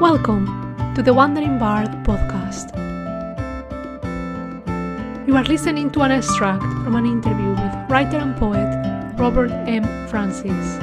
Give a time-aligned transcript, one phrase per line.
[0.00, 2.70] Welcome to the Wandering Bard podcast.
[5.26, 9.82] You are listening to an extract from an interview with writer and poet Robert M.
[10.06, 10.78] Francis.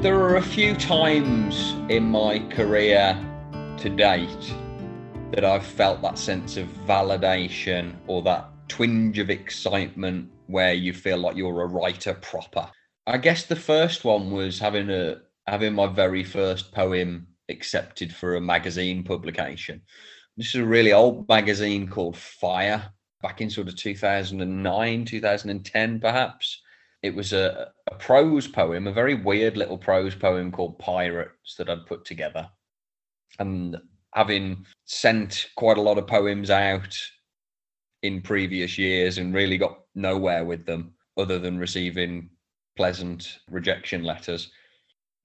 [0.00, 3.18] There are a few times in my career
[3.78, 4.54] to date
[5.32, 11.18] that I've felt that sense of validation or that twinge of excitement where you feel
[11.18, 12.70] like you're a writer proper.
[13.06, 15.16] I guess the first one was having a
[15.46, 19.82] having my very first poem accepted for a magazine publication.
[20.36, 22.90] This is a really old magazine called Fire
[23.22, 26.62] back in sort of 2009, 2010 perhaps.
[27.02, 31.68] It was a, a prose poem, a very weird little prose poem called Pirates that
[31.68, 32.48] I'd put together.
[33.38, 33.76] And
[34.14, 36.96] having sent quite a lot of poems out
[38.02, 42.30] in previous years and really got nowhere with them other than receiving
[42.76, 44.50] pleasant rejection letters,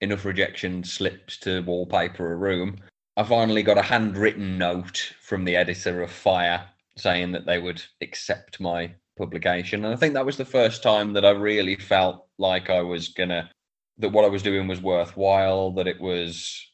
[0.00, 2.76] enough rejection slips to wallpaper a room.
[3.16, 7.82] I finally got a handwritten note from the editor of Fire saying that they would
[8.00, 9.84] accept my publication.
[9.84, 13.08] And I think that was the first time that I really felt like I was
[13.08, 13.50] gonna
[13.98, 16.66] that what I was doing was worthwhile, that it was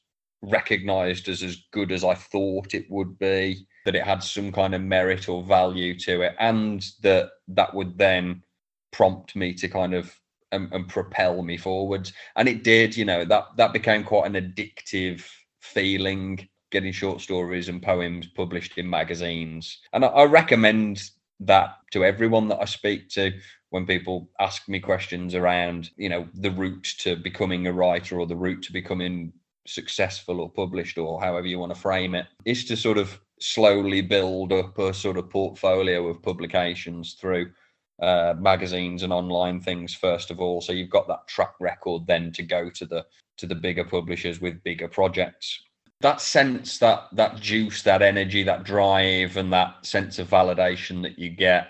[0.42, 4.74] recognized as as good as I thought it would be, that it had some kind
[4.74, 8.42] of merit or value to it, and that that would then
[8.92, 10.14] prompt me to kind of
[10.52, 12.12] and, and propel me forwards.
[12.36, 15.24] And it did, you know, that that became quite an addictive
[15.60, 19.80] feeling getting short stories and poems published in magazines.
[19.92, 21.02] And I, I recommend
[21.40, 23.32] that to everyone that I speak to
[23.70, 28.26] when people ask me questions around, you know, the route to becoming a writer or
[28.26, 29.32] the route to becoming
[29.68, 34.00] successful or published or however you want to frame it, is to sort of slowly
[34.00, 37.50] build up a sort of portfolio of publications through
[38.02, 40.60] uh, magazines and online things first of all.
[40.60, 44.40] So you've got that track record then to go to the to the bigger publishers
[44.40, 45.60] with bigger projects
[46.00, 51.18] that sense that that juice that energy that drive and that sense of validation that
[51.18, 51.68] you get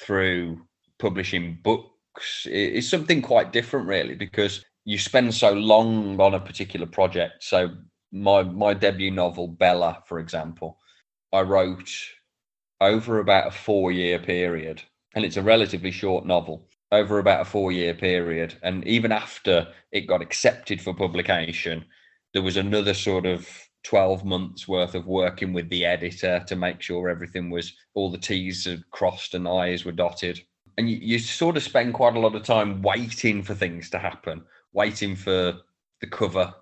[0.00, 0.60] through
[0.98, 6.86] publishing books is something quite different really because you spend so long on a particular
[6.86, 7.44] project.
[7.44, 7.70] So
[8.10, 10.76] my my debut novel bella for example
[11.32, 11.88] i wrote
[12.80, 14.82] over about a 4 year period
[15.14, 18.54] and it's a relatively short novel over about a 4 year period.
[18.64, 21.84] And even after it got accepted for publication
[22.32, 23.48] there was another sort of
[23.84, 28.18] 12 months worth of working with the editor to make sure everything was all the
[28.18, 30.40] T's had crossed and I's were dotted.
[30.78, 33.98] And you, you sort of spend quite a lot of time waiting for things to
[33.98, 35.54] happen, waiting for
[36.00, 36.54] the cover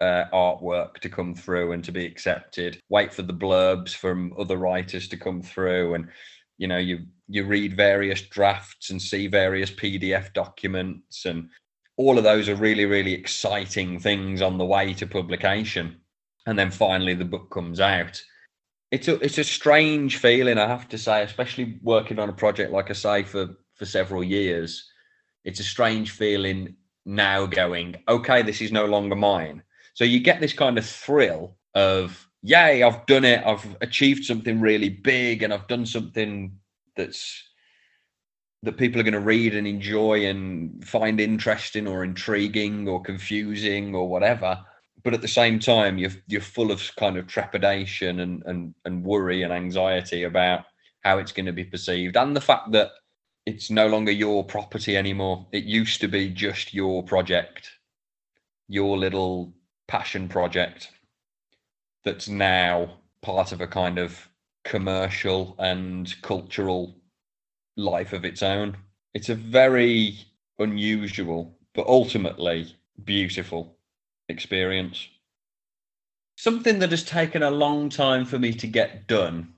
[0.00, 4.56] uh, artwork to come through and to be accepted, wait for the blurbs from other
[4.56, 5.94] writers to come through.
[5.94, 6.08] And,
[6.56, 11.48] you know, you, you read various drafts and see various PDF documents and
[11.98, 15.96] all of those are really, really exciting things on the way to publication.
[16.46, 18.22] And then finally the book comes out.
[18.90, 22.72] It's a it's a strange feeling, I have to say, especially working on a project
[22.72, 24.90] like I say for for several years.
[25.44, 26.76] It's a strange feeling
[27.08, 29.62] now going, okay, this is no longer mine.
[29.94, 33.42] So you get this kind of thrill of, yay, I've done it.
[33.44, 36.58] I've achieved something really big and I've done something
[36.96, 37.42] that's
[38.64, 43.94] that people are going to read and enjoy and find interesting or intriguing or confusing
[43.94, 44.58] or whatever
[45.04, 49.04] but at the same time you're you're full of kind of trepidation and and, and
[49.04, 50.64] worry and anxiety about
[51.04, 52.90] how it's going to be perceived and the fact that
[53.48, 57.70] it's no longer your property anymore it used to be just your project
[58.68, 59.52] your little
[59.86, 60.90] passion project
[62.04, 64.28] that's now part of a kind of
[64.64, 66.94] commercial and cultural
[67.76, 68.76] life of its own.
[69.14, 70.18] It's a very
[70.58, 73.76] unusual, but ultimately beautiful
[74.28, 75.08] experience.
[76.36, 79.54] Something that has taken a long time for me to get done.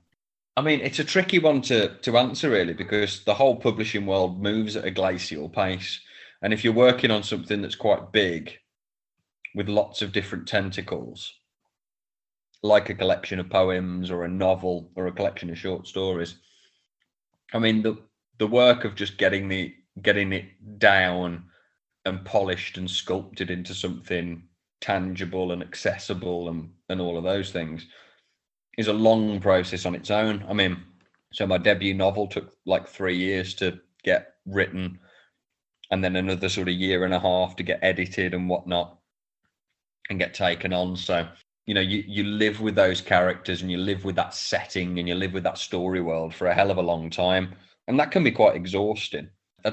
[0.57, 4.43] I mean, it's a tricky one to, to answer, really, because the whole publishing world
[4.43, 6.01] moves at a glacial pace.
[6.43, 8.53] And if you're working on something that's quite big
[9.55, 11.33] with lots of different tentacles,
[12.63, 16.37] like a collection of poems or a novel or a collection of short stories,
[17.53, 17.97] I mean, the,
[18.39, 21.45] the work of just getting the getting it down
[22.05, 24.45] and polished and sculpted into something
[24.81, 27.87] tangible and accessible and and all of those things
[28.81, 30.45] is a long process on its own.
[30.49, 30.83] I mean,
[31.33, 34.99] so my debut novel took like three years to get written,
[35.91, 38.99] and then another sort of year and a half to get edited and whatnot,
[40.09, 40.97] and get taken on.
[40.97, 41.29] So
[41.71, 45.09] you know you you live with those characters and you live with that setting and
[45.09, 47.55] you live with that story world for a hell of a long time
[47.87, 49.29] and that can be quite exhausting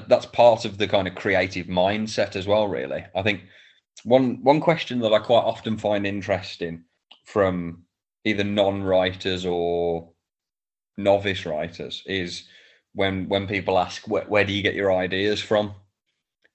[0.06, 3.40] that's part of the kind of creative mindset as well really i think
[4.04, 6.84] one one question that i quite often find interesting
[7.24, 7.82] from
[8.24, 10.10] either non-writers or
[10.96, 12.44] novice writers is
[12.94, 15.74] when when people ask where, where do you get your ideas from?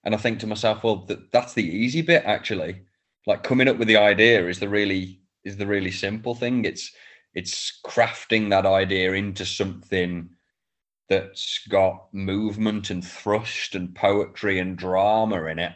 [0.04, 2.82] And i think to myself well that, that's the easy bit actually.
[3.26, 6.64] Like coming up with the idea is the really is the really simple thing.
[6.64, 6.92] It's
[7.34, 10.30] it's crafting that idea into something
[11.08, 15.72] that's got movement and thrust and poetry and drama in it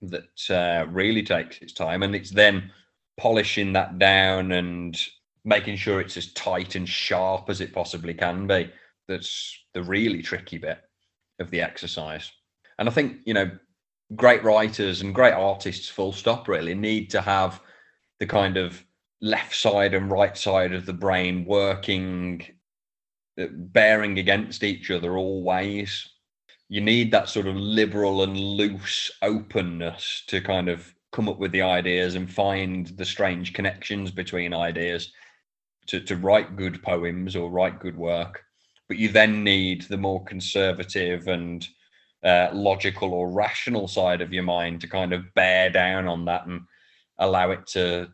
[0.00, 2.02] that uh, really takes its time.
[2.02, 2.70] And it's then
[3.18, 4.98] polishing that down and
[5.44, 8.70] making sure it's as tight and sharp as it possibly can be.
[9.06, 10.78] That's the really tricky bit
[11.38, 12.30] of the exercise.
[12.78, 13.50] And i think you know
[14.14, 17.60] great writers and great artists full stop really need to have
[18.20, 18.82] the kind of
[19.20, 22.42] left side and right side of the brain working
[23.40, 26.08] uh, bearing against each other always.
[26.68, 31.50] You need that sort of liberal and loose openness to kind of come up with
[31.50, 35.10] the ideas and find the strange connections between ideas
[35.88, 38.44] to, to write good poems or write good work.
[38.86, 41.66] But you then need the more conservative and
[42.22, 46.46] uh, logical or rational side of your mind to kind of bear down on that
[46.46, 46.60] and
[47.18, 48.10] allow it to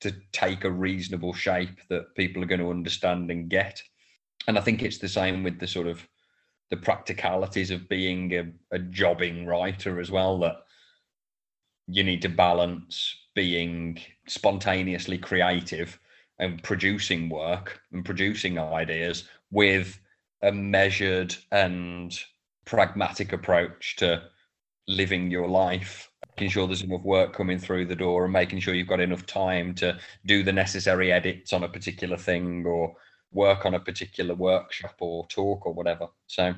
[0.00, 3.80] to take a reasonable shape that people are going to understand and get.
[4.48, 6.04] And I think it's the same with the sort of
[6.70, 10.56] the practicalities of being a, a jobbing writer as well that
[11.88, 15.98] you need to balance being spontaneously creative
[16.38, 19.98] and producing work and producing ideas with
[20.42, 22.18] a measured and
[22.64, 24.22] pragmatic approach to
[24.88, 28.74] living your life making sure there's enough work coming through the door and making sure
[28.74, 32.94] you've got enough time to do the necessary edits on a particular thing or
[33.32, 36.08] work on a particular workshop or talk or whatever.
[36.26, 36.54] So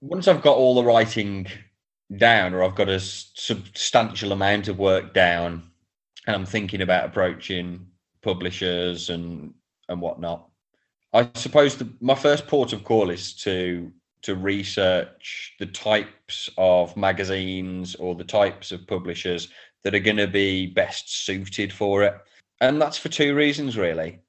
[0.00, 1.46] once i've got all the writing
[2.16, 5.70] down or I've got a substantial amount of work down
[6.26, 7.86] and I'm thinking about approaching
[8.22, 9.54] publishers and
[9.88, 10.48] and whatnot.
[11.12, 13.92] I suppose the, my first port of call is to
[14.22, 19.48] to research the types of magazines or the types of publishers
[19.84, 22.16] that are going to be best suited for it.
[22.60, 24.20] And that's for two reasons really.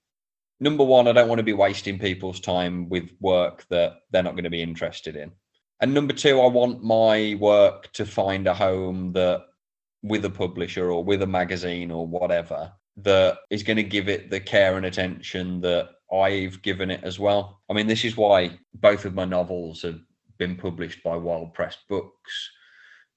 [0.60, 4.34] Number one, I don't want to be wasting people's time with work that they're not
[4.34, 5.32] going to be interested in.
[5.80, 9.46] And number two, I want my work to find a home that
[10.04, 14.30] with a publisher or with a magazine or whatever that is going to give it
[14.30, 17.62] the care and attention that I've given it as well.
[17.70, 20.00] I mean, this is why both of my novels have
[20.38, 22.50] been published by Wild Pressed Books.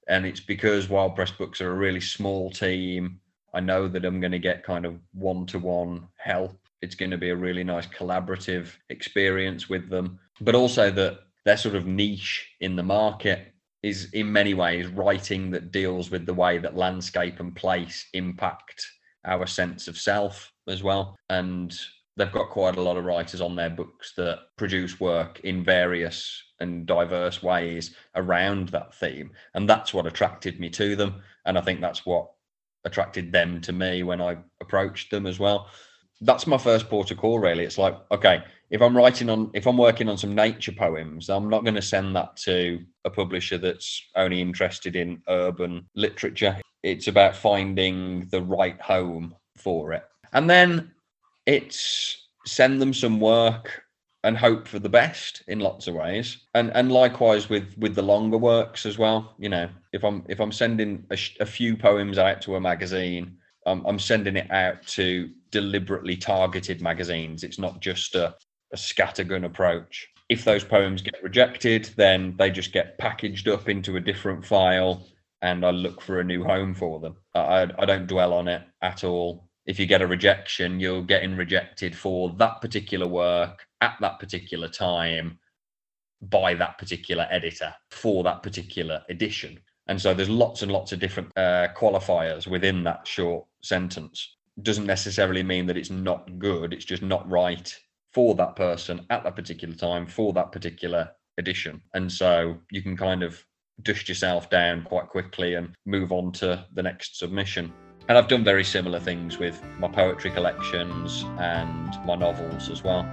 [0.08, 3.20] And it's because Wild Pressed Books are a really small team.
[3.54, 6.58] I know that I'm going to get kind of one to one help.
[6.82, 11.56] It's going to be a really nice collaborative experience with them, but also that their
[11.56, 13.52] sort of niche in the market
[13.82, 18.86] is in many ways writing that deals with the way that landscape and place impact
[19.24, 21.16] our sense of self as well.
[21.30, 21.78] And
[22.16, 26.42] they've got quite a lot of writers on their books that produce work in various
[26.60, 29.30] and diverse ways around that theme.
[29.54, 31.22] And that's what attracted me to them.
[31.46, 32.30] And I think that's what
[32.84, 35.68] attracted them to me when I approached them as well.
[36.20, 37.64] That's my first port of call, really.
[37.64, 41.48] It's like, okay, if I'm writing on, if I'm working on some nature poems, I'm
[41.48, 46.56] not going to send that to a publisher that's only interested in urban literature.
[46.82, 50.04] It's about finding the right home for it.
[50.32, 50.92] And then
[51.46, 53.82] it's send them some work
[54.22, 58.02] and hope for the best in lots of ways and and likewise with with the
[58.02, 62.18] longer works as well you know if i'm if i'm sending a, a few poems
[62.18, 63.36] out to a magazine
[63.66, 68.34] um, i'm sending it out to deliberately targeted magazines it's not just a
[68.72, 70.08] a scattergun approach.
[70.28, 75.06] If those poems get rejected, then they just get packaged up into a different file
[75.42, 77.16] and I look for a new home for them.
[77.34, 79.48] I, I don't dwell on it at all.
[79.66, 84.68] If you get a rejection, you're getting rejected for that particular work at that particular
[84.68, 85.38] time
[86.22, 89.58] by that particular editor for that particular edition.
[89.86, 94.36] And so there's lots and lots of different uh, qualifiers within that short sentence.
[94.62, 97.74] Doesn't necessarily mean that it's not good, it's just not right
[98.12, 101.80] for that person at that particular time for that particular edition.
[101.94, 103.42] And so you can kind of
[103.82, 107.72] dust yourself down quite quickly and move on to the next submission.
[108.08, 113.04] And I've done very similar things with my poetry collections and my novels as well.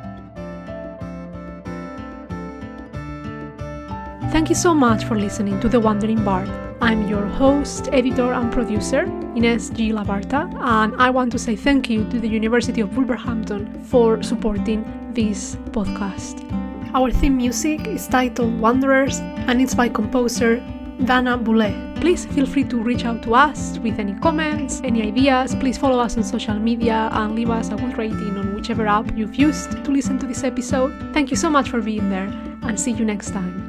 [4.32, 6.50] Thank you so much for listening to The Wandering Bard.
[6.82, 9.06] I'm your host, editor, and producer,
[9.38, 9.92] Ines G.
[9.92, 14.84] Labarta, and I want to say thank you to the University of Wolverhampton for supporting
[15.14, 16.42] this podcast.
[16.96, 20.56] Our theme music is titled Wanderers and it's by composer
[21.06, 22.02] Dana Boulet.
[22.02, 25.54] Please feel free to reach out to us with any comments, any ideas.
[25.54, 29.16] Please follow us on social media and leave us a good rating on whichever app
[29.16, 31.14] you've used to listen to this episode.
[31.14, 32.30] Thank you so much for being there
[32.64, 33.67] and see you next time.